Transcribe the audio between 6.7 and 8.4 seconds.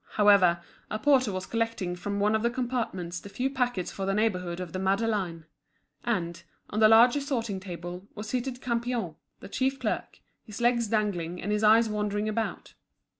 on the large sorting table, was